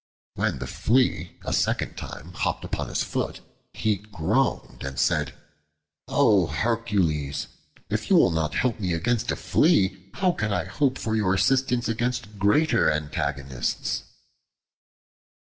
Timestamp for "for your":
10.97-11.35